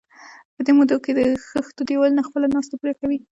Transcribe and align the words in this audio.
په 0.55 0.61
دې 0.65 0.71
موده 0.77 0.97
کې 1.03 1.11
د 1.19 1.21
خښتو 1.47 1.81
دېوالونه 1.89 2.21
خپله 2.27 2.47
ناسته 2.55 2.73
پوره 2.79 2.93
کوي. 2.99 3.19